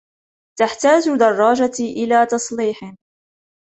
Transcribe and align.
تحتاج 0.59 1.09
دراجتي 1.17 1.93
إلى 1.93 2.25
تصليح. 2.25 2.95